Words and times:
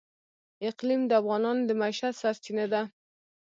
اقلیم 0.69 1.01
د 1.07 1.11
افغانانو 1.21 1.61
د 1.67 1.69
معیشت 1.81 2.13
سرچینه 2.21 2.65
ده. 2.73 2.81